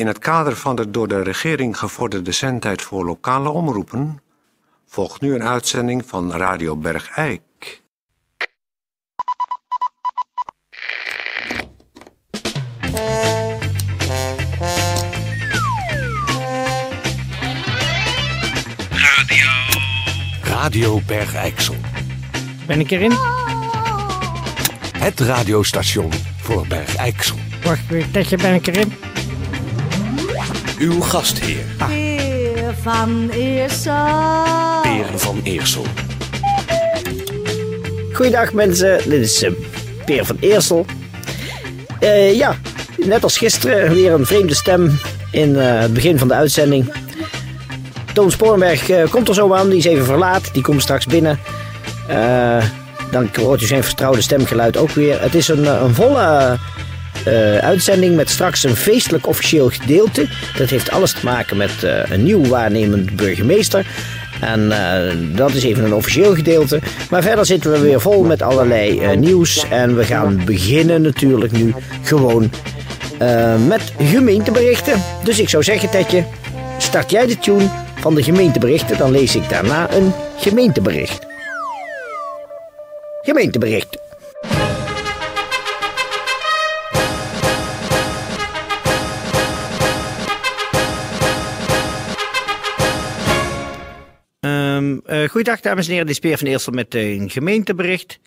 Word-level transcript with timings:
In 0.00 0.06
het 0.06 0.18
kader 0.18 0.56
van 0.56 0.76
de 0.76 0.90
door 0.90 1.08
de 1.08 1.22
regering 1.22 1.78
gevorderde 1.78 2.32
zendtijd 2.32 2.82
voor 2.82 3.04
lokale 3.04 3.48
omroepen 3.48 4.22
volgt 4.86 5.20
nu 5.20 5.34
een 5.34 5.42
uitzending 5.42 6.06
van 6.06 6.32
Radio 6.32 6.76
Bergijk. 6.76 7.82
Radio 20.42 21.00
Bergijksel. 21.06 21.74
Ben 22.66 22.80
ik 22.80 22.90
erin? 22.90 23.12
Het 24.98 25.20
radiostation 25.20 26.12
voor 26.36 26.66
Bergijksel. 26.66 27.36
Wacht, 27.64 27.88
weer, 27.88 28.10
Tetje, 28.10 28.36
ben 28.36 28.54
ik 28.54 28.66
erin? 28.66 29.09
Uw 30.80 31.00
gastheer, 31.00 31.64
Peer 31.86 32.74
van 32.80 33.30
Eersel. 33.30 34.82
Peer 34.82 35.06
van 35.14 35.40
Eersel. 35.42 35.84
Goeiedag 38.12 38.52
mensen, 38.52 39.10
dit 39.10 39.20
is 39.20 39.42
eh, 39.42 39.50
Peer 40.04 40.24
van 40.24 40.36
Eersel. 40.40 40.86
Eh, 41.98 42.34
ja, 42.34 42.56
net 42.96 43.22
als 43.22 43.38
gisteren 43.38 43.94
weer 43.94 44.12
een 44.12 44.26
vreemde 44.26 44.54
stem 44.54 44.98
in 45.32 45.56
eh, 45.56 45.80
het 45.80 45.92
begin 45.92 46.18
van 46.18 46.28
de 46.28 46.34
uitzending. 46.34 46.92
Toon 48.14 48.30
Sporenberg 48.30 49.10
komt 49.10 49.28
er 49.28 49.34
zo 49.34 49.54
aan, 49.54 49.68
die 49.68 49.78
is 49.78 49.84
even 49.84 50.04
verlaat, 50.04 50.54
die 50.54 50.62
komt 50.62 50.82
straks 50.82 51.06
binnen. 51.06 51.38
Eh, 52.08 52.64
dan 53.10 53.30
hoort 53.32 53.62
u 53.62 53.66
zijn 53.66 53.84
vertrouwde 53.84 54.20
stemgeluid 54.22 54.76
ook 54.76 54.90
weer. 54.90 55.20
Het 55.20 55.34
is 55.34 55.48
een, 55.48 55.82
een 55.84 55.94
volle 55.94 56.58
eh, 57.24 57.56
uitzending 57.56 58.16
met 58.16 58.30
straks 58.30 58.64
een 58.64 58.76
feestelijk 58.76 59.26
officieel 59.26 59.68
gedeelte. 59.68 60.26
Dat 60.56 60.70
heeft 60.70 60.90
alles 60.90 61.12
te 61.12 61.24
maken 61.24 61.56
met 61.56 61.84
eh, 61.84 62.10
een 62.10 62.22
nieuw 62.22 62.46
waarnemend 62.46 63.16
burgemeester. 63.16 63.86
En 64.40 64.72
eh, 64.72 65.16
dat 65.36 65.54
is 65.54 65.64
even 65.64 65.84
een 65.84 65.94
officieel 65.94 66.34
gedeelte. 66.34 66.80
Maar 67.10 67.22
verder 67.22 67.46
zitten 67.46 67.72
we 67.72 67.78
weer 67.78 68.00
vol 68.00 68.24
met 68.24 68.42
allerlei 68.42 69.16
nieuws. 69.16 69.64
En 69.70 69.96
we 69.96 70.04
gaan 70.04 70.42
beginnen 70.44 71.02
natuurlijk 71.02 71.52
nu 71.52 71.74
gewoon 72.02 72.50
met 73.66 73.92
gemeenteberichten. 73.98 75.02
Dus 75.24 75.38
ik 75.38 75.48
zou 75.48 75.62
zeggen, 75.62 75.90
Tetje, 75.90 76.24
start 76.78 77.10
jij 77.10 77.26
de 77.26 77.38
tune 77.38 77.68
van 77.94 78.14
de 78.14 78.22
gemeenteberichten. 78.22 78.98
Dan 78.98 79.10
lees 79.10 79.36
ik 79.36 79.48
daarna 79.48 79.92
een 79.92 80.12
gemeentebericht. 80.36 81.26
Gemeentebericht. 83.22 84.09
Ehm 95.20 95.28
eh, 95.28 95.34
goeiedag 95.34 95.60
dames 95.60 95.84
en 95.86 95.90
heren, 95.90 96.06
dit 96.06 96.14
is 96.14 96.20
Peer 96.20 96.38
van 96.38 96.46
Eersel 96.46 96.72
met 96.72 96.94
een 96.94 97.30
gemeentebericht. 97.30 98.18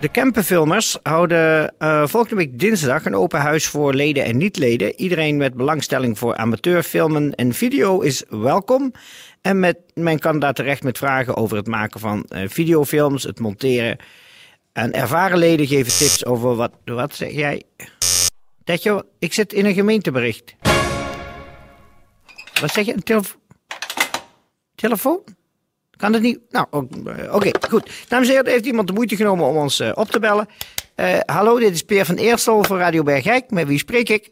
De 0.00 0.08
Kempenfilmers 0.08 0.98
houden 1.02 1.74
eh, 1.78 2.06
volgende 2.06 2.36
week 2.36 2.58
dinsdag 2.58 3.04
een 3.04 3.14
open 3.14 3.40
huis 3.40 3.66
voor 3.66 3.94
leden 3.94 4.24
en 4.24 4.36
niet-leden. 4.36 5.00
Iedereen 5.00 5.36
met 5.36 5.54
belangstelling 5.54 6.18
voor 6.18 6.36
amateurfilmen 6.36 7.34
en 7.34 7.52
video 7.52 8.00
is 8.00 8.24
welkom. 8.28 8.92
En 9.40 9.60
met, 9.60 9.78
men 9.94 10.18
kan 10.18 10.38
daar 10.38 10.54
terecht 10.54 10.82
met 10.82 10.98
vragen 10.98 11.36
over 11.36 11.56
het 11.56 11.66
maken 11.66 12.00
van 12.00 12.24
eh, 12.24 12.48
videofilms, 12.48 13.22
het 13.22 13.40
monteren. 13.40 13.98
En 14.72 14.92
ervaren 14.92 15.38
leden 15.38 15.66
geven 15.66 15.98
tips 15.98 16.24
over 16.24 16.54
wat... 16.54 16.72
Wat 16.84 17.14
zeg 17.14 17.30
jij? 17.30 17.62
Tetje, 18.64 19.06
ik 19.18 19.32
zit 19.32 19.52
in 19.52 19.64
een 19.64 19.74
gemeentebericht. 19.74 20.54
Wat 22.60 22.72
zeg 22.72 22.86
je? 22.86 22.94
Een? 23.04 23.24
Telefoon? 24.74 25.45
Kan 25.96 26.12
het 26.12 26.22
niet? 26.22 26.40
Nou, 26.50 26.66
eh, 26.70 27.34
oké, 27.34 27.50
goed. 27.70 28.08
Dames 28.10 28.28
en 28.28 28.34
heren, 28.34 28.50
heeft 28.50 28.66
iemand 28.66 28.86
de 28.86 28.92
moeite 28.92 29.16
genomen 29.16 29.46
om 29.46 29.56
ons 29.56 29.80
eh, 29.80 29.92
op 29.94 30.06
te 30.08 30.20
bellen. 30.20 30.48
Eh, 30.96 31.18
hallo, 31.26 31.58
dit 31.58 31.74
is 31.74 31.82
Peer 31.82 32.04
van 32.04 32.16
Eersel 32.16 32.64
van 32.64 32.78
Radio 32.78 33.02
Bergijk. 33.02 33.50
Met 33.50 33.66
wie 33.66 33.78
spreek 33.78 34.08
ik? 34.08 34.30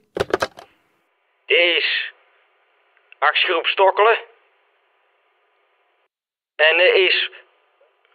Dit 1.46 1.58
is 1.58 2.12
actiegroep 3.18 3.66
Stokkelen. 3.66 4.18
En 6.56 6.76
dit 6.76 6.94
is 6.94 7.30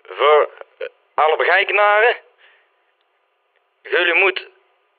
voor 0.03 0.49
alle 1.13 1.37
begijkenaren. 1.37 2.15
Jullie 3.83 4.13
moet, 4.13 4.47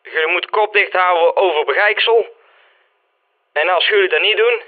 jullie 0.03 0.33
moet 0.33 0.51
kop 0.51 0.73
dicht 0.73 0.93
houden 0.93 1.37
over 1.37 1.65
begijksel. 1.65 2.27
En 3.53 3.69
als 3.69 3.89
jullie 3.89 4.09
dat 4.09 4.21
niet 4.21 4.37
doen, 4.37 4.63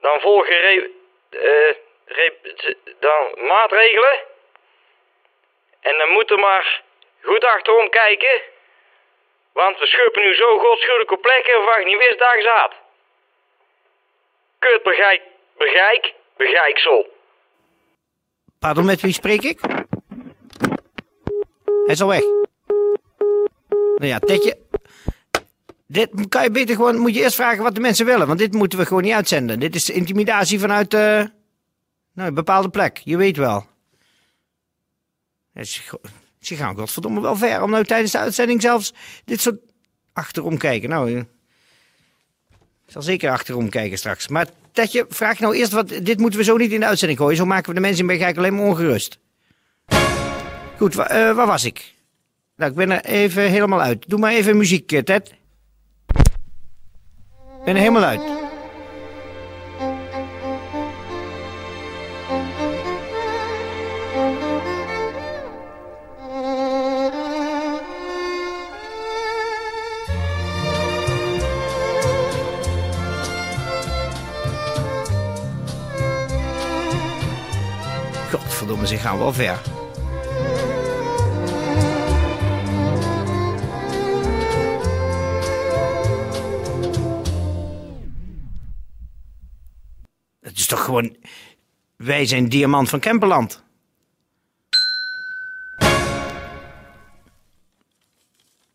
dan 0.00 0.20
volgen 0.20 0.90
t- 1.30 1.84
dan 3.00 3.46
maatregelen. 3.46 4.18
En 5.80 5.98
dan 5.98 6.08
moet 6.08 6.30
er 6.30 6.38
maar 6.38 6.82
goed 7.22 7.44
achterom 7.44 7.88
kijken. 7.88 8.40
Want 9.52 9.78
we 9.78 9.86
schuppen 9.86 10.22
nu 10.22 10.34
zo 10.34 10.58
godschuwelijke 10.58 11.16
plekken 11.16 11.64
waar 11.64 11.80
je 11.80 11.86
niet 11.86 11.98
wist 11.98 12.18
je 12.18 12.42
zat. 12.42 12.72
Kut 14.58 14.82
begijk, 14.82 15.22
begijk, 15.56 16.14
begijksel. 16.36 17.14
Pardon, 18.58 18.84
met 18.84 19.00
wie 19.00 19.12
spreek 19.12 19.42
ik? 19.42 19.60
Hij 21.64 21.94
is 21.94 22.02
al 22.02 22.08
weg. 22.08 22.22
Nou 23.96 24.06
ja, 24.06 24.18
Tetje. 24.18 24.64
Dit 25.86 26.28
kan 26.28 26.42
je 26.42 26.50
beter 26.50 26.74
gewoon, 26.74 26.98
moet 26.98 27.14
je 27.14 27.22
eerst 27.22 27.36
vragen 27.36 27.62
wat 27.62 27.74
de 27.74 27.80
mensen 27.80 28.06
willen. 28.06 28.26
Want 28.26 28.38
dit 28.38 28.52
moeten 28.52 28.78
we 28.78 28.86
gewoon 28.86 29.02
niet 29.02 29.12
uitzenden. 29.12 29.60
Dit 29.60 29.74
is 29.74 29.90
intimidatie 29.90 30.60
vanuit 30.60 30.94
eh, 30.94 31.24
nou, 32.16 32.28
een 32.28 32.34
bepaalde 32.34 32.68
plek. 32.68 33.00
Je 33.04 33.16
weet 33.16 33.36
wel. 33.36 33.66
Ze 36.40 36.56
gaan 36.56 36.76
godverdomme 36.76 37.20
wel 37.20 37.36
ver 37.36 37.62
om 37.62 37.70
nou 37.70 37.84
tijdens 37.84 38.12
de 38.12 38.18
uitzending 38.18 38.62
zelfs 38.62 38.94
dit 39.24 39.40
soort 39.40 39.60
achterom 40.12 40.58
kijken. 40.58 40.88
Nou, 40.88 41.14
eh, 41.14 41.18
ik 42.86 42.92
zal 42.92 43.02
zeker 43.02 43.30
achterom 43.30 43.68
kijken 43.68 43.98
straks. 43.98 44.28
Maar 44.28 44.46
Tetje, 44.72 45.06
vraag 45.08 45.38
nou 45.38 45.56
eerst 45.56 45.72
wat. 45.72 45.88
Dit 45.88 46.18
moeten 46.18 46.38
we 46.38 46.44
zo 46.44 46.56
niet 46.56 46.72
in 46.72 46.80
de 46.80 46.86
uitzending 46.86 47.18
gooien. 47.18 47.36
Zo 47.36 47.46
maken 47.46 47.68
we 47.68 47.74
de 47.74 47.80
mensen 47.80 48.00
in 48.00 48.06
Bergijk 48.06 48.36
alleen 48.36 48.54
maar 48.54 48.64
ongerust. 48.64 49.18
Goed, 50.76 50.98
eh, 50.98 51.34
waar 51.34 51.46
was 51.46 51.64
ik? 51.64 51.94
Nou, 52.56 52.70
ik 52.70 52.76
ben 52.76 52.90
er 52.90 53.04
even 53.04 53.50
helemaal 53.50 53.80
uit. 53.80 54.04
Doe 54.08 54.18
maar 54.18 54.32
even 54.32 54.56
muziek, 54.56 54.92
eh, 54.92 55.02
Ted. 55.02 55.34
Ik 57.58 57.64
ben 57.64 57.74
er 57.74 57.80
helemaal 57.80 58.04
uit. 58.04 58.45
Godverdomme, 78.86 78.96
ze 78.96 78.96
gaan 78.96 79.18
wel 79.18 79.32
ver. 79.32 79.60
Het 90.40 90.58
is 90.58 90.66
toch 90.66 90.84
gewoon... 90.84 91.16
Wij 91.96 92.26
zijn 92.26 92.48
diamant 92.48 92.88
van 92.88 93.00
Kemperland. 93.00 93.64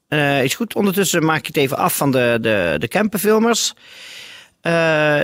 Eh, 0.07 0.43
is 0.43 0.55
goed, 0.55 0.75
ondertussen 0.75 1.25
maak 1.25 1.39
ik 1.39 1.45
het 1.45 1.57
even 1.57 1.77
af 1.77 1.95
van 1.95 2.11
de, 2.11 2.37
de, 2.41 2.75
de 2.77 2.87
Kempenfilmers. 2.87 3.73
Eh, 4.61 5.23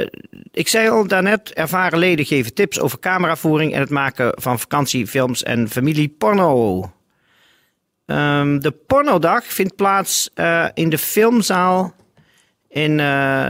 ik 0.52 0.68
zei 0.68 0.90
al 0.90 1.08
daarnet, 1.08 1.54
ervaren 1.54 2.00
leden 2.00 2.26
geven 2.26 2.54
tips 2.54 2.80
over 2.80 3.00
cameravoering 3.00 3.74
en 3.74 3.80
het 3.80 3.90
maken 3.90 4.32
van 4.36 4.60
vakantiefilms 4.60 5.44
en 5.44 5.70
familieporno. 5.70 6.92
Ehm, 8.06 8.60
de 8.60 8.72
pornodag 8.72 9.44
vindt 9.44 9.76
plaats 9.76 10.30
eh, 10.34 10.66
in 10.74 10.90
de 10.90 10.98
filmzaal 10.98 11.94
in 12.70 13.00
eh, 13.00 13.50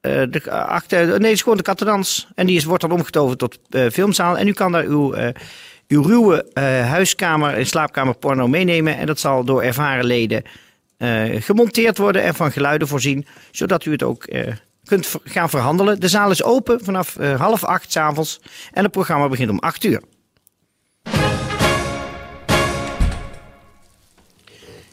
de, 0.00 0.50
achter, 0.50 1.06
nee, 1.06 1.14
het 1.14 1.24
is 1.24 1.42
gewoon 1.42 1.56
de 1.56 1.62
Kattenans. 1.62 2.28
En 2.34 2.46
die 2.46 2.56
is, 2.56 2.64
wordt 2.64 2.82
dan 2.82 2.92
omgetoverd 2.92 3.38
tot 3.38 3.58
filmzaal. 3.92 4.38
En 4.38 4.48
u 4.48 4.52
kan 4.52 4.72
daar 4.72 4.84
uw, 4.84 5.14
uw 5.88 6.02
ruwe 6.02 6.46
huiskamer 6.88 7.54
en 7.54 7.66
slaapkamer 7.66 8.14
porno 8.14 8.48
meenemen. 8.48 8.96
En 8.96 9.06
dat 9.06 9.20
zal 9.20 9.44
door 9.44 9.62
ervaren 9.62 10.04
leden 10.04 10.42
gemonteerd 11.40 11.98
worden 11.98 12.22
en 12.22 12.34
van 12.34 12.52
geluiden 12.52 12.88
voorzien. 12.88 13.26
Zodat 13.50 13.84
u 13.84 13.92
het 13.92 14.02
ook 14.02 14.24
kunt 14.90 15.16
gaan 15.24 15.50
verhandelen. 15.50 16.00
De 16.00 16.08
zaal 16.08 16.30
is 16.30 16.42
open 16.42 16.84
vanaf 16.84 17.16
eh, 17.16 17.40
half 17.40 17.64
acht 17.64 17.92
's 17.92 17.96
avonds. 17.96 18.40
En 18.72 18.82
het 18.82 18.92
programma 18.92 19.28
begint 19.28 19.50
om 19.50 19.58
acht 19.58 19.84
uur. 19.84 20.02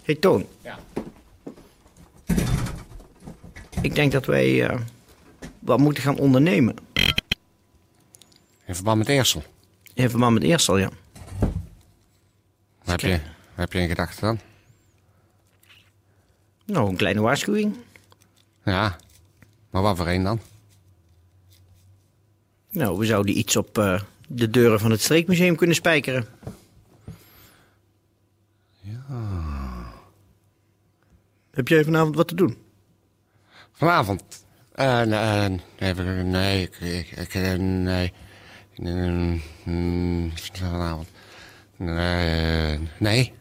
Hey 0.04 0.16
Toon. 0.16 0.46
ik 3.82 3.96
denk 3.96 4.12
dat 4.12 4.26
wij 4.26 4.68
eh, 4.68 4.80
wat 5.60 5.80
moeten 5.80 6.04
gaan 6.04 6.18
ondernemen. 6.18 6.76
In 8.66 8.76
verband 8.76 8.98
met 8.98 9.08
Eersel. 9.08 9.44
In 9.94 10.10
verband 10.10 10.34
met 10.34 10.44
Eersel, 10.44 10.78
ja. 10.78 10.90
Wat 12.84 12.90
heb 12.92 13.00
je, 13.00 13.20
heb 13.54 13.74
je 13.74 13.80
in 13.80 13.88
gedachten 13.88 14.22
dan? 14.22 14.40
Nou, 16.66 16.90
een 16.90 16.96
kleine 16.96 17.22
waarschuwing. 17.22 17.76
Ja. 18.64 18.98
Maar 19.78 19.86
wat 19.86 19.98
voor 19.98 20.08
een 20.08 20.24
dan? 20.24 20.40
Nou, 22.70 22.98
we 22.98 23.06
zouden 23.06 23.38
iets 23.38 23.56
op 23.56 23.78
eh, 23.78 24.02
de 24.28 24.50
deuren 24.50 24.80
van 24.80 24.92
het 24.92 25.02
Streekmuseum 25.02 25.56
kunnen 25.56 25.76
spijkeren. 25.76 26.28
Heb 31.52 31.68
jij 31.68 31.84
vanavond 31.84 32.16
wat 32.16 32.28
te 32.28 32.36
doen? 32.36 32.58
Vanavond? 33.72 34.24
Eh, 34.72 35.02
nee, 35.02 35.62
nee, 35.80 35.94
nee, 36.24 36.62
ik, 36.62 37.34
nee. 37.58 38.14
Mm, 39.64 40.32
Vanavond. 40.54 41.08
Nee, 41.76 42.80
nee. 43.00 43.34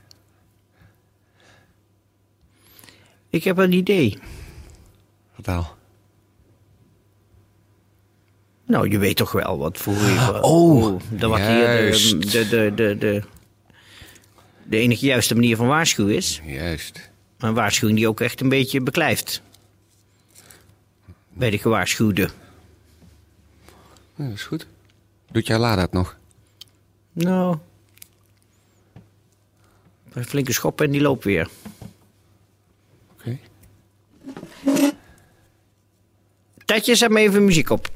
Ik 3.31 3.45
heb 3.45 3.57
een 3.57 3.73
idee. 3.73 4.19
Vertel. 5.35 5.77
Nou, 8.67 8.91
je 8.91 8.99
weet 8.99 9.17
toch 9.17 9.33
wel 9.33 9.59
wat 9.59 9.79
voor 9.79 9.95
je... 9.95 10.39
oh, 10.43 11.01
dat 11.11 11.31
wat 11.31 11.39
hier 11.39 11.93
de, 12.21 12.49
de, 12.49 12.73
de, 12.75 12.97
de, 12.99 13.23
de, 14.63 14.77
enige 14.77 15.07
juiste 15.07 15.35
manier 15.35 15.57
van 15.57 15.67
waarschuwen 15.67 16.15
is. 16.15 16.41
Juist. 16.45 17.11
Maar 17.39 17.49
een 17.49 17.57
waarschuwing 17.57 17.99
die 17.99 18.09
ook 18.09 18.21
echt 18.21 18.41
een 18.41 18.49
beetje 18.49 18.81
beklijft. 18.81 19.43
Bij 21.33 21.51
de 21.51 21.59
gewaarschuwde. 21.59 22.29
Ja, 24.15 24.25
dat 24.25 24.35
is 24.35 24.43
goed. 24.43 24.67
Doet 25.31 25.47
jij 25.47 25.59
La 25.59 25.77
dat 25.77 25.93
nog? 25.93 26.17
Nou. 27.13 27.57
Een 30.13 30.25
flinke 30.25 30.53
schop 30.53 30.81
en 30.81 30.91
die 30.91 31.01
loopt 31.01 31.25
weer. 31.25 31.49
Oké. 33.13 33.39
Tetje, 36.65 36.95
zet 36.95 37.11
me 37.11 37.21
even 37.21 37.45
muziek 37.45 37.71
op. 37.71 37.96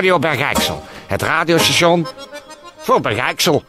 Radio 0.00 0.18
Bergijksel. 0.18 0.82
Het 1.06 1.22
radiostation 1.22 2.06
voor 2.76 3.00
Bergijksel. 3.00 3.64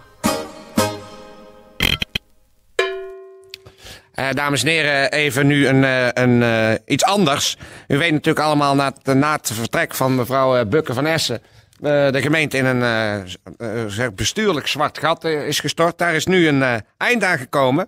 Eh, 4.14 4.30
dames 4.32 4.64
en 4.64 4.68
heren, 4.68 5.12
even 5.12 5.48
nu 5.48 5.68
een, 5.68 5.84
eh, 5.84 6.08
een, 6.14 6.44
eh, 6.44 6.74
iets 6.86 7.04
anders. 7.04 7.58
U 7.88 7.98
weet 7.98 8.12
natuurlijk 8.12 8.46
allemaal 8.46 8.76
na 8.76 8.94
het, 9.04 9.16
na 9.16 9.32
het 9.32 9.52
vertrek 9.54 9.96
van 9.96 10.16
mevrouw 10.16 10.66
Bukke 10.66 10.94
van 10.94 11.06
Essen... 11.06 11.42
de 11.80 12.20
gemeente 12.22 12.58
in 12.58 12.66
een 12.66 13.92
zeg 13.92 14.14
bestuurlijk 14.14 14.68
zwart 14.68 14.98
gat 14.98 15.24
is 15.24 15.60
gestort. 15.60 15.98
Daar 15.98 16.14
is 16.14 16.26
nu 16.26 16.48
een 16.48 16.84
eind 16.98 17.24
aan 17.24 17.38
gekomen. 17.38 17.88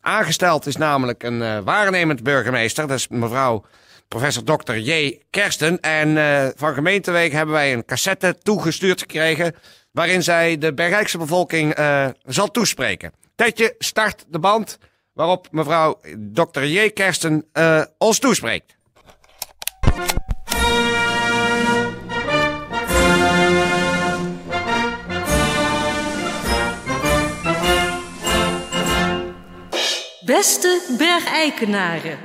Aangesteld 0.00 0.66
is 0.66 0.76
namelijk 0.76 1.22
een 1.22 1.64
waarnemend 1.64 2.22
burgemeester. 2.22 2.86
Dat 2.86 2.98
is 2.98 3.08
mevrouw 3.08 3.64
professor 4.12 4.44
Dr. 4.44 4.76
J. 4.76 5.18
Kersten. 5.30 5.80
En 5.80 6.16
eh, 6.16 6.48
van 6.56 6.74
gemeenteweek 6.74 7.32
hebben 7.32 7.54
wij 7.54 7.72
een 7.72 7.84
cassette 7.84 8.36
toegestuurd 8.42 9.00
gekregen... 9.00 9.54
waarin 9.92 10.22
zij 10.22 10.58
de 10.58 10.74
Bergijkse 10.74 11.18
bevolking 11.18 11.74
eh, 11.74 12.08
zal 12.24 12.50
toespreken. 12.50 13.12
Tetje, 13.34 13.74
start 13.78 14.24
de 14.28 14.38
band 14.38 14.78
waarop 15.12 15.48
mevrouw 15.50 16.00
Dr. 16.32 16.62
J. 16.62 16.90
Kersten 16.90 17.44
eh, 17.52 17.82
ons 17.98 18.18
toespreekt. 18.18 18.76
Beste 30.24 30.94
bergeikenaren, 30.98 32.18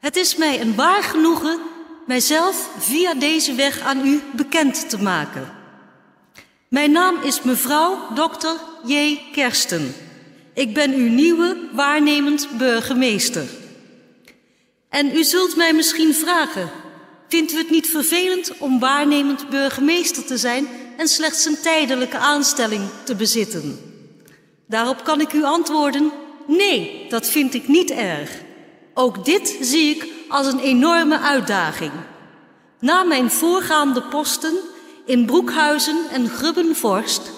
het 0.00 0.16
is 0.16 0.36
mij 0.36 0.60
een 0.60 0.74
waar 0.74 1.02
genoegen 1.02 1.60
mijzelf 2.06 2.70
via 2.78 3.14
deze 3.14 3.54
weg 3.54 3.80
aan 3.80 4.06
u 4.06 4.20
bekend 4.32 4.88
te 4.90 5.02
maken. 5.02 5.52
Mijn 6.68 6.92
naam 6.92 7.22
is 7.22 7.42
mevrouw 7.42 7.98
Dr. 8.14 8.48
J. 8.92 9.20
Kersten. 9.32 9.94
Ik 10.54 10.74
ben 10.74 10.94
uw 10.94 11.08
nieuwe 11.08 11.68
waarnemend 11.72 12.48
burgemeester. 12.58 13.48
En 14.88 15.16
u 15.16 15.24
zult 15.24 15.56
mij 15.56 15.72
misschien 15.72 16.14
vragen: 16.14 16.70
vindt 17.28 17.52
u 17.52 17.56
het 17.56 17.70
niet 17.70 17.86
vervelend 17.86 18.58
om 18.58 18.78
waarnemend 18.78 19.48
burgemeester 19.48 20.24
te 20.24 20.36
zijn 20.36 20.68
en 20.96 21.08
slechts 21.08 21.44
een 21.44 21.60
tijdelijke 21.62 22.18
aanstelling 22.18 22.88
te 23.04 23.14
bezitten? 23.14 23.78
Daarop 24.66 25.04
kan 25.04 25.20
ik 25.20 25.32
u 25.32 25.42
antwoorden: 25.42 26.12
nee, 26.46 27.06
dat 27.08 27.30
vind 27.30 27.54
ik 27.54 27.68
niet 27.68 27.90
erg. 27.90 28.30
Ook 28.94 29.24
dit 29.24 29.56
zie 29.60 29.96
ik 29.96 30.06
als 30.28 30.46
een 30.46 30.58
enorme 30.58 31.18
uitdaging. 31.18 31.92
Na 32.80 33.02
mijn 33.02 33.30
voorgaande 33.30 34.02
posten 34.02 34.54
in 35.04 35.26
Broekhuizen 35.26 35.98
en 36.10 36.28
Grubbenvorst 36.28 37.30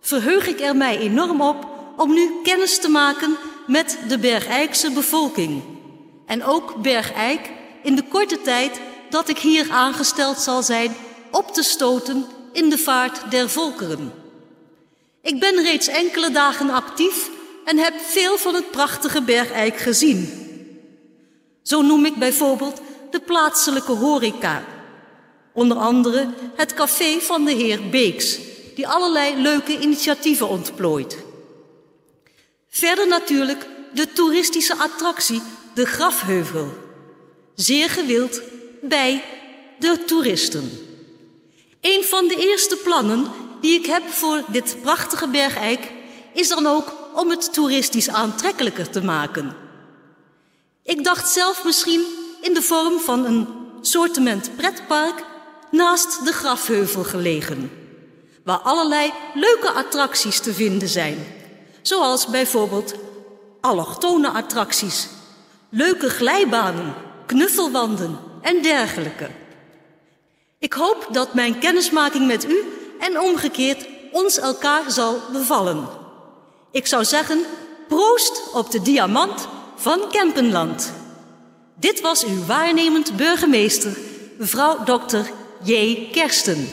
verheug 0.00 0.46
ik 0.46 0.60
er 0.60 0.76
mij 0.76 0.98
enorm 0.98 1.40
op 1.40 1.66
om 1.96 2.12
nu 2.12 2.30
kennis 2.42 2.80
te 2.80 2.88
maken 2.88 3.36
met 3.66 3.98
de 4.08 4.18
Bergijkse 4.18 4.90
bevolking. 4.90 5.62
En 6.26 6.44
ook 6.44 6.82
Bergijk 6.82 7.50
in 7.82 7.96
de 7.96 8.08
korte 8.08 8.40
tijd 8.42 8.80
dat 9.10 9.28
ik 9.28 9.38
hier 9.38 9.70
aangesteld 9.70 10.38
zal 10.38 10.62
zijn 10.62 10.96
op 11.30 11.52
te 11.52 11.62
stoten 11.62 12.26
in 12.52 12.70
de 12.70 12.78
vaart 12.78 13.30
der 13.30 13.50
volkeren. 13.50 14.12
Ik 15.22 15.40
ben 15.40 15.62
reeds 15.62 15.88
enkele 15.88 16.30
dagen 16.30 16.70
actief 16.70 17.30
en 17.64 17.78
heb 17.78 17.94
veel 18.00 18.38
van 18.38 18.54
het 18.54 18.70
prachtige 18.70 19.22
Bergijk 19.22 19.76
gezien. 19.76 20.45
Zo 21.66 21.82
noem 21.82 22.04
ik 22.04 22.16
bijvoorbeeld 22.16 22.80
de 23.10 23.20
plaatselijke 23.20 23.92
horeca. 23.92 24.64
Onder 25.52 25.76
andere 25.76 26.28
het 26.56 26.74
café 26.74 27.20
van 27.20 27.44
de 27.44 27.52
heer 27.52 27.88
Beeks, 27.88 28.38
die 28.74 28.88
allerlei 28.88 29.36
leuke 29.42 29.80
initiatieven 29.80 30.48
ontplooit. 30.48 31.16
Verder 32.68 33.08
natuurlijk 33.08 33.66
de 33.94 34.12
toeristische 34.12 34.76
attractie 34.76 35.42
de 35.74 35.86
Grafheuvel. 35.86 36.74
Zeer 37.54 37.90
gewild 37.90 38.40
bij 38.82 39.24
de 39.78 40.04
toeristen. 40.06 40.70
Een 41.80 42.04
van 42.04 42.28
de 42.28 42.36
eerste 42.50 42.76
plannen 42.76 43.26
die 43.60 43.78
ik 43.78 43.86
heb 43.86 44.08
voor 44.08 44.42
dit 44.48 44.76
prachtige 44.82 45.28
bergijk 45.28 45.92
is 46.32 46.48
dan 46.48 46.66
ook 46.66 46.92
om 47.14 47.30
het 47.30 47.52
toeristisch 47.52 48.08
aantrekkelijker 48.08 48.90
te 48.90 49.02
maken. 49.02 49.65
Ik 50.86 51.04
dacht 51.04 51.28
zelf 51.28 51.64
misschien 51.64 52.04
in 52.40 52.54
de 52.54 52.62
vorm 52.62 52.98
van 52.98 53.24
een 53.24 53.48
soortement 53.80 54.56
pretpark 54.56 55.24
naast 55.70 56.24
de 56.24 56.32
grafheuvel 56.32 57.04
gelegen, 57.04 57.70
waar 58.44 58.58
allerlei 58.58 59.12
leuke 59.34 59.70
attracties 59.70 60.40
te 60.40 60.54
vinden 60.54 60.88
zijn, 60.88 61.26
zoals 61.82 62.26
bijvoorbeeld 62.26 62.94
allochtone 63.60 64.28
attracties, 64.28 65.08
leuke 65.68 66.10
glijbanen, 66.10 66.94
knuffelwanden 67.26 68.18
en 68.42 68.62
dergelijke. 68.62 69.30
Ik 70.58 70.72
hoop 70.72 71.08
dat 71.10 71.34
mijn 71.34 71.58
kennismaking 71.58 72.26
met 72.26 72.48
u 72.48 72.64
en 73.00 73.20
omgekeerd 73.20 73.86
ons 74.12 74.38
elkaar 74.38 74.90
zal 74.90 75.20
bevallen. 75.32 75.88
Ik 76.70 76.86
zou 76.86 77.04
zeggen, 77.04 77.44
proost 77.88 78.42
op 78.52 78.70
de 78.70 78.82
diamant 78.82 79.48
van 79.86 80.08
Kempenland. 80.10 80.92
Dit 81.74 82.00
was 82.00 82.24
uw 82.24 82.44
waarnemend 82.44 83.16
burgemeester, 83.16 83.98
mevrouw 84.38 84.84
Dr. 84.84 85.16
J. 85.62 85.98
Kersten. 86.12 86.68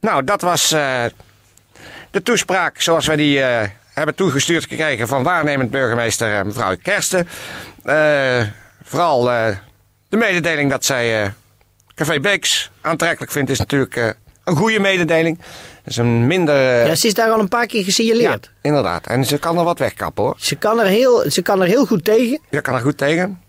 Nou, 0.00 0.24
dat 0.24 0.40
was 0.40 0.72
eh, 0.72 1.04
de 2.10 2.22
toespraak 2.22 2.80
zoals 2.80 3.06
wij 3.06 3.16
die 3.16 3.42
eh, 3.42 3.68
hebben 3.94 4.14
toegestuurd 4.14 4.66
gekregen 4.66 5.08
van 5.08 5.22
waarnemend 5.22 5.70
burgemeester 5.70 6.38
eh, 6.38 6.44
mevrouw 6.44 6.76
Kersten. 6.82 7.28
Vooral 8.82 9.24
de 10.08 10.16
mededeling 10.16 10.70
dat 10.70 10.84
zij 10.84 11.32
Café 11.94 12.20
Beeks 12.20 12.70
aantrekkelijk 12.80 13.32
vindt 13.32 13.50
is 13.50 13.58
natuurlijk 13.58 13.96
eh, 13.96 14.08
een 14.44 14.56
goede 14.56 14.78
mededeling. 14.80 15.38
Dat 15.38 15.46
is 15.84 15.96
een 15.96 16.26
minder... 16.26 16.54
eh, 16.54 16.86
Ja, 16.86 16.94
ze 16.94 17.06
is 17.06 17.14
daar 17.14 17.30
al 17.30 17.40
een 17.40 17.48
paar 17.48 17.66
keer 17.66 17.84
gesignaleerd. 17.84 18.44
ja, 18.52 18.58
inderdaad. 18.62 19.06
En 19.06 19.24
ze 19.24 19.38
kan 19.38 19.58
er 19.58 19.64
wat 19.64 19.78
wegkappen 19.78 20.24
hoor. 20.24 20.34
Ze, 20.38 20.54
kan 20.56 20.80
er 20.80 20.86
heel, 20.86 21.30
ze 21.30 21.42
kan 21.42 21.60
er 21.60 21.66
heel 21.66 21.86
goed 21.86 22.04
tegen. 22.04 22.40
Je 22.50 22.60
kan 22.60 22.74
er 22.74 22.80
goed 22.80 22.98
tegen. 22.98 23.40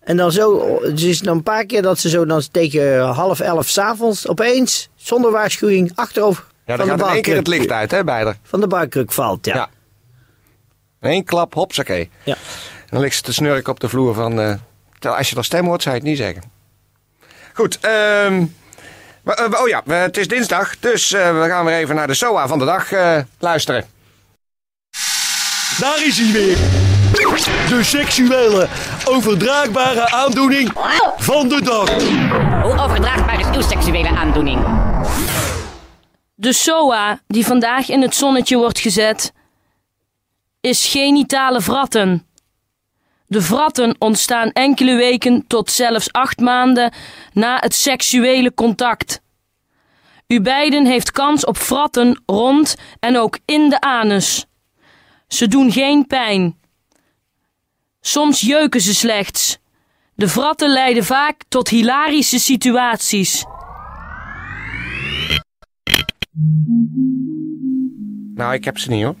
En 0.00 0.16
dan 0.16 0.32
zo, 0.32 0.78
het 0.82 1.00
is 1.00 1.18
dan 1.18 1.36
een 1.36 1.42
paar 1.42 1.64
keer 1.66 1.82
dat 1.82 1.98
ze 1.98 2.08
zo 2.08 2.26
dan 2.26 2.42
tegen 2.50 3.00
half 3.06 3.40
elf 3.40 3.68
s'avonds 3.68 4.28
opeens, 4.28 4.88
zonder 4.94 5.30
waarschuwing, 5.30 5.92
achterover 5.94 6.44
Ja, 6.66 6.76
van, 6.76 6.86
dan 6.86 6.96
de 6.96 7.02
gaat 7.02 7.08
in 7.10 7.14
één 7.14 7.22
keer 7.24 7.36
het 7.36 7.46
licht 7.46 7.70
uit 7.70 7.90
hè, 7.90 8.04
bij 8.04 8.24
haar. 8.24 8.36
van 8.42 8.60
de 8.60 8.66
barkruk 8.66 9.12
valt. 9.12 9.46
Ja. 9.46 9.54
Ja. 9.54 9.68
In 11.00 11.08
één 11.10 11.24
klap, 11.24 11.54
hopsakee. 11.54 12.10
Ja. 12.24 12.34
En 12.34 12.88
dan 12.90 13.00
ligt 13.00 13.16
ze 13.16 13.22
te 13.22 13.32
snurken 13.32 13.72
op 13.72 13.80
de 13.80 13.88
vloer 13.88 14.14
van... 14.14 14.40
eh, 14.40 14.54
als 15.16 15.30
je 15.30 15.36
er 15.36 15.44
stem 15.44 15.66
hoort, 15.66 15.82
zou 15.82 15.94
je 15.94 16.00
het 16.00 16.08
niet 16.10 16.18
zeggen. 16.18 16.42
Goed, 17.54 17.78
ehm... 17.80 18.44
maar, 19.22 19.36
eh, 19.36 19.60
oh 19.60 19.68
ja, 19.68 19.82
het 19.84 20.16
is 20.16 20.28
dinsdag, 20.28 20.78
dus 20.78 21.12
eh, 21.12 21.40
we 21.40 21.48
gaan 21.48 21.64
weer 21.64 21.76
even 21.76 21.94
naar 21.94 22.06
de 22.06 22.14
SOA 22.14 22.48
van 22.48 22.58
de 22.58 22.64
dag 22.64 22.92
eh, 22.92 23.18
luisteren. 23.38 23.84
Daar 25.78 26.06
is 26.06 26.18
hij 26.18 26.32
weer. 26.32 26.56
De 27.68 27.82
seksuele 27.82 28.68
overdraagbare 29.04 30.10
aandoening 30.10 30.72
van 31.16 31.48
de 31.48 31.62
dag. 31.62 31.90
Hoe 32.62 32.80
overdraagbaar 32.80 33.40
is 33.40 33.46
uw 33.56 33.62
seksuele 33.62 34.08
aandoening? 34.08 34.64
De 36.34 36.52
SOA, 36.52 37.20
die 37.26 37.46
vandaag 37.46 37.88
in 37.88 38.02
het 38.02 38.14
zonnetje 38.14 38.56
wordt 38.56 38.78
gezet, 38.78 39.32
is 40.60 40.86
genitale 40.86 41.60
vratten. 41.60 42.26
De 43.32 43.42
vratten 43.42 43.96
ontstaan 43.98 44.50
enkele 44.50 44.96
weken 44.96 45.46
tot 45.46 45.70
zelfs 45.70 46.12
acht 46.12 46.40
maanden 46.40 46.92
na 47.32 47.58
het 47.58 47.74
seksuele 47.74 48.54
contact. 48.54 49.22
U 50.26 50.40
beiden 50.40 50.86
heeft 50.86 51.10
kans 51.10 51.44
op 51.44 51.56
vratten 51.56 52.22
rond 52.26 52.76
en 53.00 53.16
ook 53.16 53.38
in 53.44 53.68
de 53.68 53.80
anus. 53.80 54.46
Ze 55.28 55.48
doen 55.48 55.72
geen 55.72 56.06
pijn. 56.06 56.58
Soms 58.00 58.40
jeuken 58.40 58.80
ze 58.80 58.94
slechts. 58.94 59.58
De 60.14 60.28
vratten 60.28 60.70
leiden 60.70 61.04
vaak 61.04 61.42
tot 61.48 61.68
hilarische 61.68 62.38
situaties. 62.38 63.44
Nou, 68.34 68.54
ik 68.54 68.64
heb 68.64 68.78
ze 68.78 68.90
niet 68.90 69.04
hoor. 69.04 69.16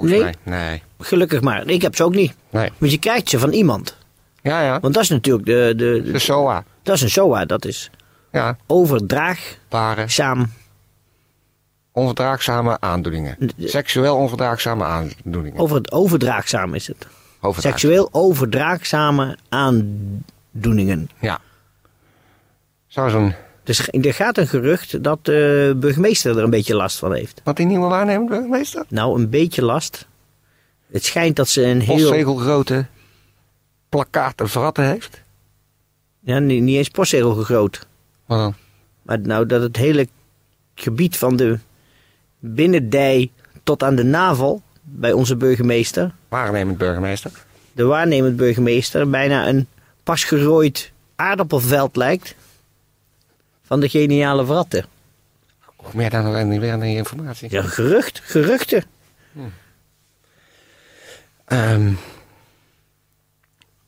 Volgens 0.00 0.22
Nee? 0.22 0.34
mij. 0.44 0.58
Nee. 0.60 0.82
Gelukkig 0.98 1.40
maar. 1.40 1.66
Ik 1.68 1.82
heb 1.82 1.96
ze 1.96 2.04
ook 2.04 2.14
niet. 2.14 2.34
Nee. 2.50 2.70
Want 2.78 2.92
je 2.92 2.98
krijgt 2.98 3.28
ze 3.28 3.38
van 3.38 3.52
iemand. 3.52 3.96
Ja, 4.42 4.62
ja. 4.62 4.80
Want 4.80 4.94
dat 4.94 5.02
is 5.02 5.08
natuurlijk 5.08 5.46
de, 5.46 5.72
de, 5.76 6.10
De 6.12 6.18
SOA. 6.18 6.64
dat 6.82 6.94
is 6.94 7.02
een 7.02 7.10
SOA. 7.10 7.44
Dat 7.44 7.64
is 7.64 7.90
Ja. 8.32 8.56
overdraagzaam. 8.66 9.56
Baren. 9.68 10.52
Onverdraagzame 11.92 12.80
aandoeningen. 12.80 13.36
Seksueel 13.58 14.16
onverdraagzame 14.16 14.84
aandoeningen. 14.84 15.60
Over 15.60 15.76
het 15.76 15.92
overdraagzaam 15.92 16.74
is 16.74 16.86
het. 16.86 17.06
Overdraag- 17.40 17.72
Seksueel 17.72 18.08
overdraagzame 18.12 19.36
aandoeningen. 19.48 21.10
Ja. 21.20 21.38
Zou 22.86 23.10
zo'n... 23.10 23.34
Dus 23.66 23.88
er 23.92 24.14
gaat 24.14 24.38
een 24.38 24.46
gerucht 24.46 25.02
dat 25.02 25.24
de 25.24 25.74
burgemeester 25.76 26.36
er 26.36 26.44
een 26.44 26.50
beetje 26.50 26.74
last 26.74 26.98
van 26.98 27.14
heeft. 27.14 27.40
Wat 27.44 27.56
die 27.56 27.66
nieuwe 27.66 27.88
waarnemend 27.88 28.28
burgemeester? 28.28 28.84
Nou, 28.88 29.20
een 29.20 29.30
beetje 29.30 29.64
last. 29.64 30.06
Het 30.90 31.04
schijnt 31.04 31.36
dat 31.36 31.48
ze 31.48 31.62
een 31.64 31.80
heel... 31.80 31.96
Postzegelgrote 31.96 32.86
plakkaten 33.88 34.48
verratten 34.48 34.84
heeft. 34.84 35.20
Ja, 36.20 36.38
niet, 36.38 36.62
niet 36.62 36.76
eens 36.76 36.88
postzegel 36.88 37.34
groot. 37.34 37.86
Wat 38.26 38.38
dan? 38.38 38.54
Maar 39.02 39.20
nou, 39.20 39.46
dat 39.46 39.62
het 39.62 39.76
hele 39.76 40.08
gebied 40.74 41.16
van 41.16 41.36
de 41.36 41.58
binnendij 42.38 43.30
tot 43.62 43.82
aan 43.82 43.94
de 43.96 44.04
navel 44.04 44.62
bij 44.82 45.12
onze 45.12 45.36
burgemeester, 45.36 46.14
Waarnemend 46.28 46.78
burgemeester. 46.78 47.30
de 47.72 47.84
waarnemend 47.84 48.36
burgemeester, 48.36 49.10
bijna 49.10 49.48
een 49.48 49.66
pas 50.02 50.24
gerooid 50.24 50.92
aardappelveld 51.16 51.96
lijkt. 51.96 52.34
Van 53.66 53.80
de 53.80 53.88
geniale 53.88 54.44
vratten. 54.46 54.84
Of 55.76 55.94
meer 55.94 56.10
dan 56.10 56.24
alleen 56.24 56.60
weer 56.60 56.80
die 56.80 56.96
informatie. 56.96 57.50
Ja, 57.50 57.62
gerucht, 57.62 58.20
geruchten. 58.24 58.84
Ehm, 61.44 61.92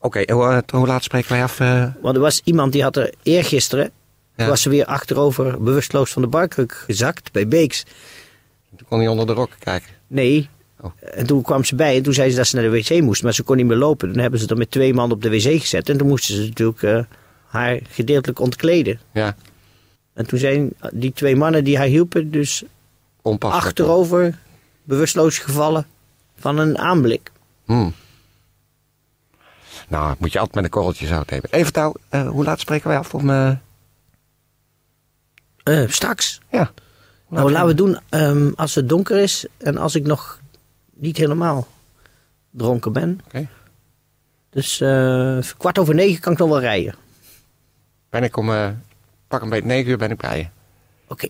Oké, 0.01 0.33
hoe, 0.33 0.63
hoe 0.71 0.87
laat 0.87 1.03
spreken 1.03 1.31
wij 1.31 1.43
af? 1.43 1.59
eh? 1.59 1.85
Want 2.01 2.15
er 2.15 2.21
was 2.21 2.41
iemand 2.43 2.71
die 2.71 2.83
had 2.83 2.95
er 2.97 3.13
eergisteren, 3.23 3.91
Ja. 4.35 4.47
was 4.47 4.61
ze 4.61 4.69
weer 4.69 4.85
achterover 4.85 5.63
bewusteloos 5.63 6.11
van 6.11 6.21
de 6.21 6.27
barkruk 6.27 6.71
gezakt 6.73 7.31
bij 7.31 7.47
Beeks. 7.47 7.83
Toen 8.77 8.87
kon 8.87 8.99
hij 8.99 9.07
onder 9.07 9.25
de 9.27 9.33
rokken 9.33 9.59
kijken. 9.59 9.89
Nee. 10.07 10.49
Oh. 10.81 10.91
En 10.99 11.25
toen 11.25 11.41
kwam 11.41 11.63
ze 11.63 11.75
bij 11.75 11.95
en 11.95 12.03
toen 12.03 12.13
zei 12.13 12.29
ze 12.29 12.35
dat 12.37 12.47
ze 12.47 12.55
naar 12.55 12.63
de 12.63 12.69
wc 12.71 13.01
moest, 13.01 13.23
maar 13.23 13.33
ze 13.33 13.43
kon 13.43 13.57
niet 13.57 13.65
meer 13.65 13.77
lopen. 13.77 14.11
Toen 14.11 14.21
hebben 14.21 14.39
ze 14.39 14.47
er 14.47 14.57
met 14.57 14.71
twee 14.71 14.93
man 14.93 15.11
op 15.11 15.21
de 15.21 15.29
wc 15.29 15.61
gezet 15.61 15.89
en 15.89 15.97
toen 15.97 16.07
moesten 16.07 16.35
ze 16.35 16.41
natuurlijk 16.47 16.83
eh, 16.83 16.99
haar 17.45 17.79
gedeeltelijk 17.89 18.39
ontkleden. 18.39 18.99
Ja, 19.11 19.35
En 20.19 20.25
toen 20.25 20.39
zijn 20.39 20.73
die 20.93 21.13
twee 21.13 21.35
mannen 21.35 21.63
die 21.63 21.77
haar 21.77 21.85
hielpen 21.85 22.31
dus 22.31 22.63
onpasselijk. 23.21 23.67
achterover 23.67 24.39
bewusteloos 24.83 25.37
gevallen 25.37 25.87
van 26.35 26.57
een 26.57 26.77
aanblik. 26.77 27.31
Hmm. 27.65 27.93
Nou, 29.87 30.15
moet 30.17 30.31
je 30.31 30.39
altijd 30.39 30.55
met 30.55 30.63
een 30.63 30.69
korreltje 30.69 31.07
zout 31.07 31.29
hebben. 31.29 31.51
Even 31.51 31.73
touw, 31.73 31.93
eh, 32.09 32.29
hoe 32.29 32.43
laat 32.43 32.59
spreken 32.59 32.87
wij 32.87 32.97
af 32.97 33.13
om... 33.13 33.29
Eh, 33.29 33.51
straks. 35.87 36.39
ja. 36.51 36.71
Nou, 37.27 37.51
laten 37.51 37.67
we 37.67 37.73
doen 37.73 37.99
ehm, 38.09 38.51
als 38.55 38.75
het 38.75 38.89
donker 38.89 39.19
is 39.19 39.45
en 39.57 39.77
als 39.77 39.95
ik 39.95 40.05
nog 40.05 40.39
niet 40.93 41.17
helemaal 41.17 41.67
dronken 42.51 42.93
ben. 42.93 43.21
Oké. 43.25 43.47
Dus 44.49 44.77
kwart 45.57 45.77
over 45.77 45.95
negen 45.95 46.21
kan 46.21 46.33
ik 46.33 46.39
nog 46.39 46.49
wel 46.49 46.59
rijden. 46.59 46.95
Ben 48.09 48.23
ik 48.23 48.37
om... 48.37 48.49
pak 49.29 49.41
een 49.41 49.49
beetje 49.49 49.67
negen 49.67 49.91
uur 49.91 49.97
ben 49.97 50.11
ik 50.11 50.17
bij 50.17 50.37
je. 50.37 50.47
Oké. 51.07 51.27